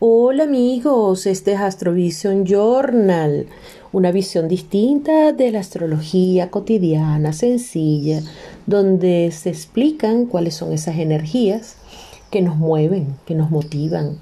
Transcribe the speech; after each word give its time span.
Hola 0.00 0.42
amigos, 0.42 1.24
este 1.24 1.52
es 1.52 1.60
Astrovision 1.60 2.44
Journal, 2.44 3.46
una 3.92 4.10
visión 4.10 4.48
distinta 4.48 5.32
de 5.32 5.52
la 5.52 5.60
astrología 5.60 6.50
cotidiana, 6.50 7.32
sencilla, 7.32 8.20
donde 8.66 9.30
se 9.30 9.50
explican 9.50 10.26
cuáles 10.26 10.56
son 10.56 10.72
esas 10.72 10.98
energías 10.98 11.76
que 12.32 12.42
nos 12.42 12.56
mueven, 12.56 13.14
que 13.24 13.36
nos 13.36 13.52
motivan, 13.52 14.18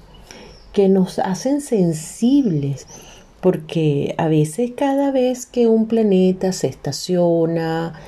que 0.73 0.89
nos 0.89 1.17
hacen 1.17 1.59
sensibles, 1.59 2.85
porque 3.41 4.13
a 4.19 4.27
veces 4.27 4.73
cada 4.77 5.09
vez 5.09 5.47
que 5.47 5.67
un 5.67 5.87
planeta 5.87 6.51
se 6.51 6.67
estaciona, 6.67 7.99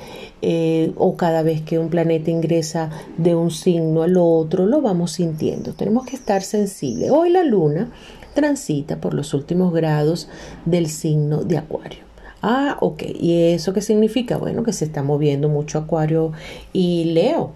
eh, 0.42 0.92
o 0.96 1.16
cada 1.16 1.42
vez 1.42 1.62
que 1.62 1.78
un 1.78 1.88
planeta 1.88 2.30
ingresa 2.30 2.90
de 3.16 3.34
un 3.34 3.50
signo 3.50 4.02
al 4.02 4.16
otro, 4.16 4.66
lo 4.66 4.80
vamos 4.80 5.12
sintiendo. 5.12 5.72
Tenemos 5.72 6.06
que 6.06 6.16
estar 6.16 6.42
sensibles. 6.42 7.10
Hoy 7.10 7.30
la 7.30 7.42
luna 7.42 7.90
transita 8.34 9.00
por 9.00 9.14
los 9.14 9.34
últimos 9.34 9.72
grados 9.72 10.28
del 10.64 10.88
signo 10.88 11.42
de 11.42 11.58
Acuario. 11.58 12.00
Ah, 12.42 12.76
ok. 12.80 13.02
¿Y 13.18 13.52
eso 13.52 13.72
qué 13.72 13.80
significa? 13.80 14.36
Bueno, 14.36 14.62
que 14.62 14.72
se 14.72 14.84
está 14.84 15.02
moviendo 15.02 15.48
mucho 15.48 15.78
Acuario 15.78 16.32
y 16.72 17.04
Leo 17.04 17.52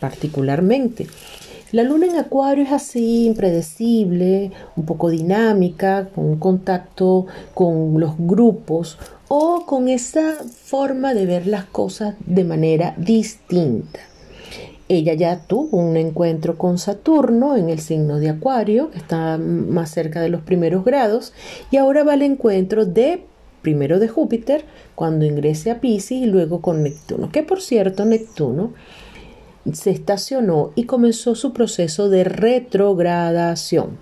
particularmente. 0.00 1.06
La 1.72 1.84
luna 1.84 2.04
en 2.04 2.16
Acuario 2.16 2.64
es 2.64 2.72
así, 2.72 3.24
impredecible, 3.24 4.50
un 4.76 4.84
poco 4.84 5.08
dinámica, 5.08 6.08
con 6.14 6.24
un 6.26 6.36
contacto 6.36 7.26
con 7.54 7.98
los 7.98 8.14
grupos, 8.18 8.98
o 9.34 9.64
con 9.64 9.88
esa 9.88 10.34
forma 10.44 11.14
de 11.14 11.24
ver 11.24 11.46
las 11.46 11.64
cosas 11.64 12.16
de 12.26 12.44
manera 12.44 12.94
distinta. 12.98 14.00
Ella 14.90 15.14
ya 15.14 15.46
tuvo 15.46 15.78
un 15.78 15.96
encuentro 15.96 16.58
con 16.58 16.76
Saturno 16.76 17.56
en 17.56 17.70
el 17.70 17.78
signo 17.78 18.18
de 18.18 18.28
Acuario, 18.28 18.90
que 18.90 18.98
está 18.98 19.38
más 19.38 19.90
cerca 19.90 20.20
de 20.20 20.28
los 20.28 20.42
primeros 20.42 20.84
grados, 20.84 21.32
y 21.70 21.78
ahora 21.78 22.04
va 22.04 22.12
al 22.12 22.20
encuentro 22.20 22.84
de 22.84 23.22
primero 23.62 23.98
de 23.98 24.08
Júpiter 24.08 24.66
cuando 24.94 25.24
ingrese 25.24 25.70
a 25.70 25.80
Pisces 25.80 26.18
y 26.18 26.26
luego 26.26 26.60
con 26.60 26.82
Neptuno, 26.82 27.32
que 27.32 27.42
por 27.42 27.62
cierto 27.62 28.04
Neptuno 28.04 28.74
se 29.72 29.92
estacionó 29.92 30.72
y 30.74 30.84
comenzó 30.84 31.36
su 31.36 31.54
proceso 31.54 32.10
de 32.10 32.24
retrogradación. 32.24 33.96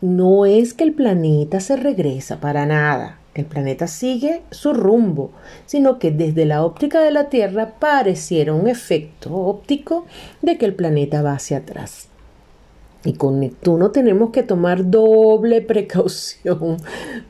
No 0.00 0.46
es 0.46 0.72
que 0.72 0.84
el 0.84 0.94
planeta 0.94 1.60
se 1.60 1.76
regresa 1.76 2.40
para 2.40 2.64
nada, 2.64 3.17
el 3.38 3.46
planeta 3.46 3.86
sigue 3.86 4.42
su 4.50 4.72
rumbo, 4.74 5.30
sino 5.66 5.98
que 5.98 6.10
desde 6.10 6.44
la 6.44 6.64
óptica 6.64 7.00
de 7.00 7.10
la 7.10 7.28
Tierra 7.28 7.74
pareciera 7.78 8.52
un 8.52 8.68
efecto 8.68 9.34
óptico 9.34 10.06
de 10.42 10.58
que 10.58 10.66
el 10.66 10.74
planeta 10.74 11.22
va 11.22 11.32
hacia 11.32 11.58
atrás. 11.58 12.08
Y 13.04 13.12
con 13.12 13.38
Neptuno 13.38 13.92
tenemos 13.92 14.30
que 14.30 14.42
tomar 14.42 14.90
doble 14.90 15.62
precaución, 15.62 16.78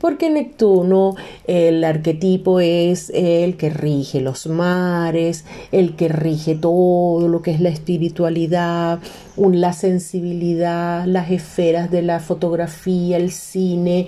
porque 0.01 0.31
Neptuno, 0.31 1.15
el 1.45 1.83
arquetipo 1.83 2.59
es 2.59 3.11
el 3.13 3.55
que 3.55 3.69
rige 3.69 4.19
los 4.19 4.47
mares, 4.47 5.45
el 5.71 5.95
que 5.95 6.07
rige 6.07 6.55
todo 6.55 7.27
lo 7.27 7.43
que 7.43 7.51
es 7.51 7.61
la 7.61 7.69
espiritualidad, 7.69 8.99
la 9.37 9.73
sensibilidad, 9.73 11.05
las 11.05 11.29
esferas 11.29 11.91
de 11.91 12.01
la 12.01 12.19
fotografía, 12.19 13.17
el 13.17 13.31
cine 13.31 14.07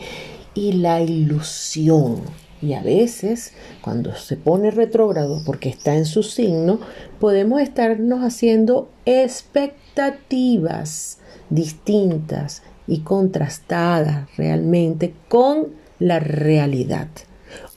y 0.53 0.73
la 0.73 1.01
ilusión. 1.01 2.21
Y 2.61 2.73
a 2.73 2.83
veces, 2.83 3.53
cuando 3.81 4.13
se 4.15 4.37
pone 4.37 4.69
retrógrado 4.69 5.41
porque 5.45 5.69
está 5.69 5.95
en 5.95 6.05
su 6.05 6.21
signo, 6.21 6.79
podemos 7.19 7.59
estarnos 7.59 8.21
haciendo 8.21 8.87
expectativas 9.05 11.17
distintas 11.49 12.61
y 12.87 12.99
contrastadas 12.99 14.29
realmente 14.37 15.15
con 15.27 15.69
la 15.97 16.19
realidad. 16.19 17.07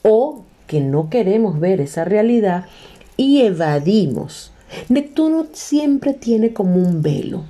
O 0.03 0.43
que 0.67 0.81
no 0.81 1.09
queremos 1.09 1.59
ver 1.59 1.81
esa 1.81 2.05
realidad 2.05 2.65
y 3.17 3.41
evadimos. 3.41 4.51
Neptuno 4.89 5.47
siempre 5.53 6.13
tiene 6.13 6.53
como 6.53 6.75
un 6.75 7.01
velo, 7.01 7.43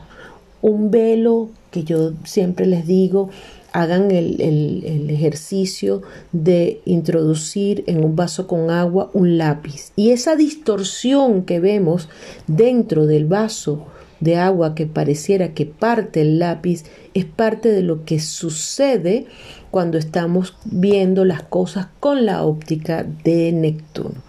un 0.61 0.91
velo 0.91 1.49
que 1.71 1.83
yo 1.83 2.13
siempre 2.23 2.65
les 2.65 2.85
digo 2.85 3.29
hagan 3.75 4.09
el, 4.09 5.09
ejercicio 5.09 6.01
de 6.31 6.81
introducir 6.85 7.83
en 7.87 8.05
un 8.05 8.15
vaso 8.15 8.47
con 8.47 8.69
agua 8.69 9.09
un 9.13 9.37
lápiz. 9.37 9.91
Y 9.97 10.11
esa 10.11 10.37
distorsión 10.37 11.43
que 11.43 11.59
vemos 11.59 12.07
dentro 12.47 13.05
del 13.05 13.25
vaso 13.25 13.85
de 14.21 14.37
agua 14.37 14.75
que 14.75 14.85
pareciera 14.85 15.53
que 15.53 15.65
parte 15.65 16.21
el 16.21 16.39
lápiz 16.39 16.85
es 17.13 17.25
parte 17.25 17.69
de 17.69 17.81
lo 17.81 18.05
que 18.05 18.21
sucede 18.21 19.25
cuando 19.71 19.97
estamos 19.97 20.55
viendo 20.63 21.25
las 21.25 21.43
cosas 21.43 21.87
con 21.99 22.25
la 22.25 22.43
óptica 22.43 23.05
de 23.25 23.51
Neptuno. 23.51 24.23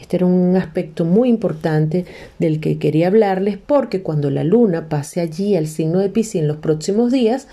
Este 0.00 0.16
era 0.16 0.26
un 0.26 0.56
aspecto 0.56 1.04
muy 1.04 1.28
importante 1.28 2.06
del 2.38 2.60
que 2.60 2.78
quería 2.78 3.08
hablarles 3.08 3.58
porque 3.58 4.02
cuando 4.02 4.30
la 4.30 4.44
luna 4.44 4.88
pase 4.88 5.20
allí 5.20 5.56
al 5.56 5.66
signo 5.66 5.98
de 5.98 6.08
Piscis 6.08 6.42
en 6.42 6.48
los 6.48 6.58
próximos 6.58 7.12
días, 7.12 7.48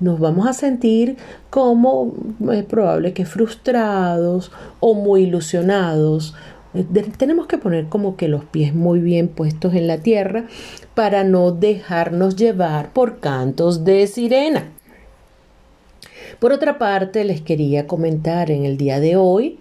nos 0.00 0.20
vamos 0.20 0.46
a 0.46 0.52
sentir 0.52 1.16
como 1.50 2.14
es 2.52 2.64
probable 2.64 3.12
que 3.12 3.24
frustrados 3.24 4.52
o 4.80 4.94
muy 4.94 5.22
ilusionados. 5.22 6.34
Eh, 6.74 6.84
tenemos 7.16 7.46
que 7.46 7.58
poner 7.58 7.86
como 7.86 8.16
que 8.16 8.28
los 8.28 8.44
pies 8.44 8.74
muy 8.74 9.00
bien 9.00 9.28
puestos 9.28 9.74
en 9.74 9.86
la 9.86 9.98
tierra 9.98 10.44
para 10.94 11.24
no 11.24 11.50
dejarnos 11.50 12.36
llevar 12.36 12.92
por 12.92 13.18
cantos 13.20 13.84
de 13.84 14.06
sirena. 14.06 14.68
Por 16.38 16.52
otra 16.52 16.78
parte, 16.78 17.24
les 17.24 17.40
quería 17.40 17.88
comentar 17.88 18.52
en 18.52 18.64
el 18.64 18.76
día 18.76 19.00
de 19.00 19.16
hoy, 19.16 19.58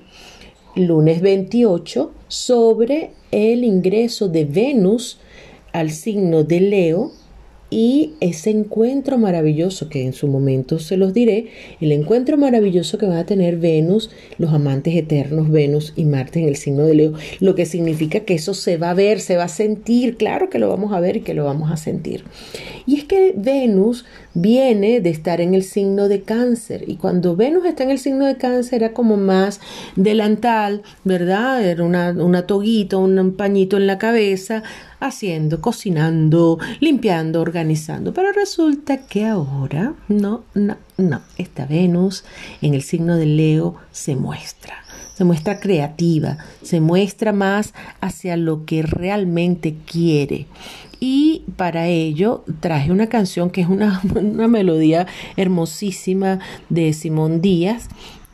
lunes 0.77 1.21
28, 1.21 2.11
sobre 2.27 3.11
el 3.31 3.63
ingreso 3.63 4.27
de 4.27 4.45
Venus 4.45 5.19
al 5.73 5.91
signo 5.91 6.43
de 6.43 6.59
Leo 6.59 7.11
y 7.69 8.13
ese 8.21 8.49
encuentro 8.49 9.17
maravilloso 9.17 9.89
que 9.89 10.05
en 10.05 10.13
su 10.13 10.27
momento 10.27 10.79
se 10.79 10.95
los 10.95 11.13
diré, 11.13 11.47
el 11.81 11.91
encuentro 11.91 12.37
maravilloso 12.37 12.97
que 12.97 13.07
va 13.07 13.19
a 13.19 13.25
tener 13.25 13.57
Venus, 13.57 14.09
los 14.37 14.53
amantes 14.53 14.95
eternos 14.95 15.49
Venus 15.49 15.93
y 15.95 16.05
Marte 16.05 16.39
en 16.39 16.47
el 16.47 16.55
signo 16.55 16.83
de 16.85 16.95
Leo, 16.95 17.13
lo 17.39 17.55
que 17.55 17.65
significa 17.65 18.21
que 18.21 18.35
eso 18.35 18.53
se 18.53 18.77
va 18.77 18.91
a 18.91 18.93
ver, 18.93 19.19
se 19.19 19.35
va 19.35 19.43
a 19.43 19.49
sentir, 19.49 20.15
claro 20.15 20.49
que 20.49 20.59
lo 20.59 20.69
vamos 20.69 20.93
a 20.93 20.99
ver 21.01 21.17
y 21.17 21.21
que 21.21 21.33
lo 21.33 21.43
vamos 21.43 21.69
a 21.69 21.77
sentir. 21.77 22.23
Y 22.85 22.95
es 22.95 23.03
que 23.03 23.33
Venus 23.35 24.05
viene 24.33 25.01
de 25.01 25.09
estar 25.09 25.41
en 25.41 25.53
el 25.53 25.63
signo 25.63 26.07
de 26.07 26.21
cáncer 26.21 26.85
y 26.87 26.95
cuando 26.95 27.35
Venus 27.35 27.65
está 27.65 27.83
en 27.83 27.89
el 27.89 27.99
signo 27.99 28.25
de 28.25 28.37
cáncer 28.37 28.83
era 28.83 28.93
como 28.93 29.17
más 29.17 29.59
delantal, 29.95 30.83
¿verdad? 31.03 31.65
Era 31.65 31.83
una, 31.83 32.11
una 32.11 32.45
toguita, 32.45 32.97
un 32.97 33.33
pañito 33.35 33.77
en 33.77 33.87
la 33.87 33.97
cabeza, 33.97 34.63
haciendo, 34.99 35.61
cocinando, 35.61 36.59
limpiando, 36.79 37.41
organizando. 37.41 38.13
Pero 38.13 38.31
resulta 38.31 39.05
que 39.05 39.25
ahora, 39.25 39.93
no, 40.07 40.43
no, 40.53 40.77
no, 40.97 41.21
esta 41.37 41.65
Venus 41.65 42.23
en 42.61 42.73
el 42.73 42.81
signo 42.81 43.15
de 43.15 43.25
Leo 43.25 43.75
se 43.91 44.15
muestra. 44.15 44.83
Se 45.15 45.23
muestra 45.23 45.59
creativa, 45.59 46.37
se 46.61 46.79
muestra 46.79 47.33
más 47.33 47.73
hacia 48.01 48.37
lo 48.37 48.65
que 48.65 48.83
realmente 48.83 49.75
quiere. 49.85 50.45
Y 50.99 51.43
para 51.55 51.87
ello 51.87 52.43
traje 52.59 52.91
una 52.91 53.07
canción 53.07 53.49
que 53.49 53.61
es 53.61 53.67
una, 53.67 54.01
una 54.15 54.47
melodía 54.47 55.07
hermosísima 55.35 56.39
de 56.69 56.93
Simón 56.93 57.41
Díaz, 57.41 57.87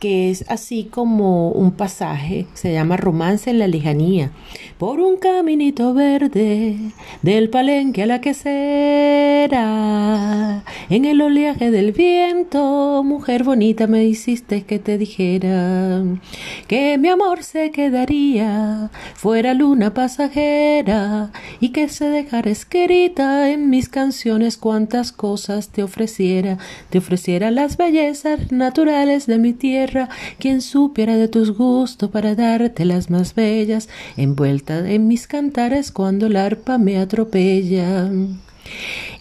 que 0.03 0.29
es 0.31 0.43
así 0.49 0.83
como 0.91 1.51
un 1.51 1.71
pasaje, 1.71 2.45
se 2.55 2.73
llama 2.73 2.97
Romance 2.97 3.49
en 3.49 3.57
la 3.57 3.69
lejanía, 3.69 4.31
por 4.77 4.99
un 4.99 5.15
caminito 5.15 5.93
verde, 5.93 6.75
del 7.21 7.49
palenque 7.49 8.03
a 8.03 8.07
la 8.07 8.19
quesera, 8.19 9.55
en 10.89 11.05
el 11.05 11.21
oleaje 11.21 11.71
del 11.71 11.93
viento, 11.93 13.01
mujer 13.05 13.45
bonita 13.45 13.87
me 13.87 14.03
hiciste 14.03 14.63
que 14.63 14.77
te 14.77 14.97
dijera 14.97 16.03
que 16.67 16.97
mi 16.97 17.07
amor 17.07 17.41
se 17.41 17.71
quedaría, 17.71 18.91
fuera 19.13 19.53
luna 19.53 19.93
pasajera, 19.93 21.31
y 21.61 21.69
que 21.69 21.87
se 21.87 22.09
dejara 22.09 22.51
escrita 22.51 23.51
en 23.51 23.69
mis 23.69 23.87
canciones 23.87 24.57
cuantas 24.57 25.13
cosas 25.13 25.69
te 25.69 25.81
ofreciera, 25.81 26.57
te 26.89 26.97
ofreciera 26.97 27.51
las 27.51 27.77
bellezas 27.77 28.51
naturales 28.51 29.27
de 29.27 29.37
mi 29.37 29.53
tierra, 29.53 29.92
quien 30.39 30.61
supiera 30.61 31.17
de 31.17 31.27
tus 31.27 31.51
gustos 31.51 32.09
para 32.09 32.35
darte 32.35 32.85
las 32.85 33.09
más 33.09 33.35
bellas, 33.35 33.89
envuelta 34.17 34.89
en 34.89 35.07
mis 35.07 35.27
cantares 35.27 35.91
cuando 35.91 36.27
el 36.27 36.35
arpa 36.35 36.77
me 36.77 36.97
atropella. 36.97 38.09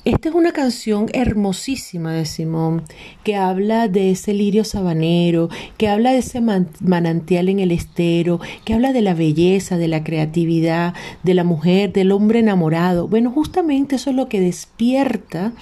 Esta 0.04 0.30
es 0.30 0.34
una 0.34 0.50
canción 0.50 1.06
hermosísima 1.12 2.12
de 2.12 2.26
Simón, 2.26 2.82
que 3.22 3.36
habla 3.36 3.86
de 3.86 4.10
ese 4.10 4.34
lirio 4.34 4.64
sabanero, 4.64 5.48
que 5.76 5.86
habla 5.86 6.10
de 6.10 6.18
ese 6.18 6.40
manantial 6.40 7.48
en 7.48 7.60
el 7.60 7.70
estero, 7.70 8.40
que 8.64 8.74
habla 8.74 8.92
de 8.92 9.00
la 9.00 9.14
belleza, 9.14 9.78
de 9.78 9.86
la 9.86 10.02
creatividad, 10.02 10.94
de 11.22 11.34
la 11.34 11.44
mujer, 11.44 11.92
del 11.92 12.10
hombre 12.10 12.40
enamorado. 12.40 13.06
Bueno, 13.06 13.30
justamente 13.30 13.94
eso 13.94 14.10
es 14.10 14.16
lo 14.16 14.28
que 14.28 14.40
despierta 14.40 15.52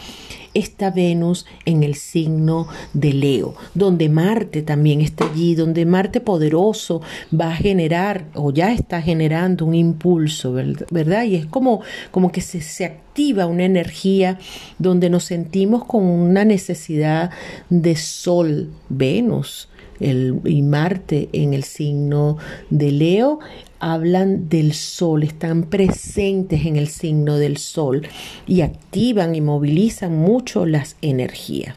está 0.55 0.91
Venus 0.91 1.47
en 1.65 1.83
el 1.83 1.95
signo 1.95 2.69
de 2.93 3.13
Leo, 3.13 3.55
donde 3.75 4.09
Marte 4.09 4.63
también 4.63 5.01
está 5.01 5.25
allí, 5.31 5.55
donde 5.55 5.87
Marte 5.87 6.21
poderoso 6.21 7.03
va 7.39 7.51
a 7.51 7.57
generar 7.57 8.27
o 8.35 8.53
ya 8.53 8.73
está 8.73 9.03
generando 9.03 9.65
un 9.65 9.75
impulso, 9.75 10.53
¿verdad? 10.91 11.25
Y 11.25 11.37
es 11.37 11.47
como, 11.47 11.83
como 12.11 12.33
que 12.33 12.41
se, 12.41 12.61
se 12.61 12.85
activa 12.85 13.47
una 13.47 13.65
energía 13.65 14.39
donde 14.79 15.11
nos 15.11 15.25
sentimos 15.25 15.85
con 15.85 16.05
una 16.05 16.45
necesidad 16.45 17.31
de 17.69 17.97
Sol, 17.97 18.71
Venus. 18.89 19.69
El, 20.01 20.41
y 20.45 20.63
Marte 20.63 21.29
en 21.33 21.55
el 21.55 21.65
signo 21.65 22.39
de 22.71 22.91
Leo 22.91 23.39
hablan 23.79 24.49
del 24.49 24.75
sol, 24.75 25.23
están 25.23 25.65
presentes 25.65 26.67
en 26.67 26.77
el 26.77 26.89
signo 26.89 27.37
del 27.37 27.57
sol 27.57 28.07
y 28.47 28.61
activan 28.61 29.35
y 29.35 29.41
movilizan 29.41 30.17
mucho 30.17 30.67
las 30.67 30.97
energías. 31.01 31.75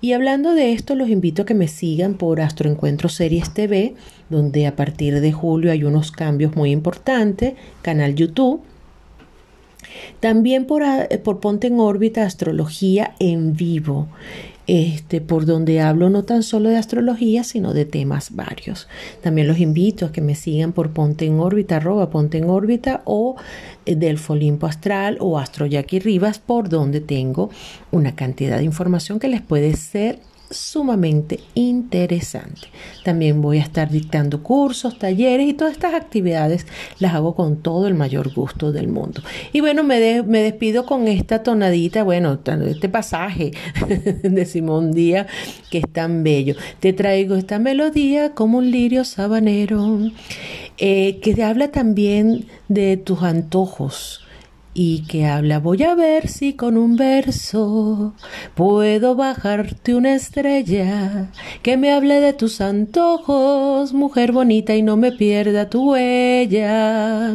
Y 0.00 0.12
hablando 0.12 0.52
de 0.52 0.72
esto, 0.72 0.94
los 0.96 1.08
invito 1.08 1.42
a 1.42 1.46
que 1.46 1.54
me 1.54 1.66
sigan 1.66 2.14
por 2.14 2.42
Astroencuentro 2.42 3.08
Series 3.08 3.54
TV, 3.54 3.94
donde 4.28 4.66
a 4.66 4.76
partir 4.76 5.20
de 5.20 5.32
julio 5.32 5.72
hay 5.72 5.84
unos 5.84 6.12
cambios 6.12 6.56
muy 6.56 6.72
importantes, 6.72 7.54
canal 7.80 8.14
YouTube. 8.14 8.60
También 10.20 10.66
por, 10.66 10.82
por 11.22 11.40
Ponte 11.40 11.68
en 11.68 11.80
órbita 11.80 12.24
Astrología 12.24 13.14
en 13.18 13.54
vivo 13.54 14.08
este, 14.66 15.20
por 15.20 15.46
donde 15.46 15.80
hablo 15.80 16.10
no 16.10 16.24
tan 16.24 16.42
solo 16.42 16.68
de 16.68 16.76
astrología, 16.76 17.44
sino 17.44 17.74
de 17.74 17.84
temas 17.84 18.34
varios. 18.34 18.88
También 19.22 19.48
los 19.48 19.58
invito 19.58 20.06
a 20.06 20.12
que 20.12 20.20
me 20.20 20.34
sigan 20.34 20.72
por 20.72 20.90
Ponte 20.90 21.26
en 21.26 21.40
órbita, 21.40 21.76
arroba 21.76 22.10
Ponte 22.10 22.38
en 22.38 22.48
órbita 22.48 23.02
o 23.04 23.36
eh, 23.84 23.96
del 23.96 24.18
Folimpo 24.18 24.66
Astral 24.66 25.18
o 25.20 25.38
Astro 25.38 25.66
Jackie 25.66 26.00
Rivas, 26.00 26.38
por 26.38 26.68
donde 26.68 27.00
tengo 27.00 27.50
una 27.90 28.14
cantidad 28.14 28.58
de 28.58 28.64
información 28.64 29.18
que 29.18 29.28
les 29.28 29.42
puede 29.42 29.74
ser 29.76 30.18
sumamente 30.54 31.40
interesante. 31.54 32.68
También 33.04 33.42
voy 33.42 33.58
a 33.58 33.62
estar 33.62 33.90
dictando 33.90 34.42
cursos, 34.42 34.98
talleres 34.98 35.48
y 35.48 35.54
todas 35.54 35.72
estas 35.72 35.94
actividades 35.94 36.66
las 36.98 37.14
hago 37.14 37.34
con 37.34 37.56
todo 37.56 37.86
el 37.86 37.94
mayor 37.94 38.32
gusto 38.32 38.72
del 38.72 38.88
mundo. 38.88 39.22
Y 39.52 39.60
bueno, 39.60 39.82
me, 39.82 40.22
me 40.22 40.42
despido 40.42 40.86
con 40.86 41.08
esta 41.08 41.42
tonadita, 41.42 42.02
bueno, 42.02 42.38
este 42.66 42.88
pasaje 42.88 43.52
de 44.22 44.46
Simón 44.46 44.92
Díaz 44.92 45.26
que 45.70 45.78
es 45.78 45.88
tan 45.92 46.22
bello. 46.22 46.54
Te 46.80 46.92
traigo 46.92 47.34
esta 47.36 47.58
melodía 47.58 48.32
como 48.32 48.58
un 48.58 48.70
lirio 48.70 49.04
sabanero 49.04 49.98
eh, 50.78 51.20
que 51.20 51.42
habla 51.42 51.68
también 51.70 52.46
de 52.68 52.96
tus 52.96 53.22
antojos 53.22 54.24
y 54.74 55.04
que 55.06 55.26
habla 55.26 55.60
voy 55.60 55.84
a 55.84 55.94
ver 55.94 56.28
si 56.28 56.54
con 56.54 56.76
un 56.76 56.96
verso 56.96 58.14
puedo 58.54 59.14
bajarte 59.14 59.94
una 59.94 60.14
estrella 60.14 61.30
que 61.62 61.76
me 61.76 61.92
hable 61.92 62.20
de 62.20 62.32
tus 62.32 62.60
antojos, 62.60 63.92
mujer 63.92 64.32
bonita 64.32 64.74
y 64.74 64.82
no 64.82 64.96
me 64.96 65.12
pierda 65.12 65.70
tu 65.70 65.92
huella. 65.92 67.32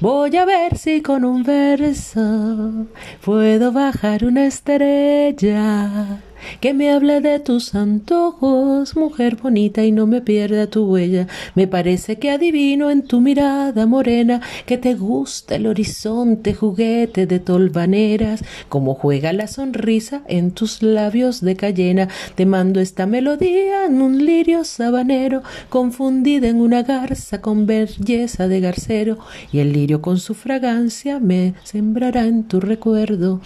Voy 0.00 0.36
a 0.36 0.44
ver 0.46 0.78
si 0.78 1.02
con 1.02 1.24
un 1.24 1.42
verso 1.42 2.86
puedo 3.22 3.70
bajar 3.72 4.24
una 4.24 4.46
estrella 4.46 6.22
que 6.60 6.74
me 6.74 6.90
hable 6.90 7.20
de 7.20 7.40
tus 7.40 7.74
antojos, 7.74 8.96
mujer 8.96 9.36
bonita, 9.36 9.84
y 9.84 9.92
no 9.92 10.06
me 10.06 10.20
pierda 10.20 10.66
tu 10.66 10.84
huella. 10.84 11.26
Me 11.54 11.66
parece 11.66 12.18
que 12.18 12.30
adivino 12.30 12.90
en 12.90 13.02
tu 13.02 13.20
mirada 13.20 13.86
morena 13.86 14.40
que 14.66 14.78
te 14.78 14.94
gusta 14.94 15.56
el 15.56 15.66
horizonte 15.66 16.54
juguete 16.54 17.26
de 17.26 17.38
tolvaneras, 17.38 18.44
como 18.68 18.94
juega 18.94 19.32
la 19.32 19.46
sonrisa 19.46 20.22
en 20.28 20.52
tus 20.52 20.82
labios 20.82 21.40
de 21.40 21.56
cayena. 21.56 22.08
Te 22.34 22.46
mando 22.46 22.80
esta 22.80 23.06
melodía 23.06 23.86
en 23.86 24.02
un 24.02 24.24
lirio 24.24 24.64
sabanero, 24.64 25.42
confundida 25.68 26.48
en 26.48 26.60
una 26.60 26.82
garza 26.82 27.40
con 27.40 27.66
belleza 27.66 28.48
de 28.48 28.60
garcero, 28.60 29.18
y 29.52 29.58
el 29.58 29.72
lirio 29.72 30.02
con 30.02 30.18
su 30.18 30.34
fragancia 30.34 31.20
me 31.20 31.54
sembrará 31.64 32.26
en 32.26 32.44
tu 32.44 32.60
recuerdo 32.60 33.40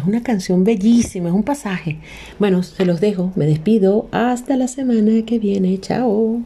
es 0.00 0.06
una 0.06 0.22
canción 0.22 0.64
bellísima, 0.64 1.28
es 1.28 1.34
un 1.34 1.42
pasaje. 1.42 1.98
Bueno, 2.38 2.62
se 2.62 2.84
los 2.84 3.00
dejo, 3.00 3.32
me 3.36 3.46
despido. 3.46 4.08
Hasta 4.10 4.56
la 4.56 4.68
semana 4.68 5.24
que 5.24 5.38
viene. 5.38 5.78
Chao. 5.80 6.42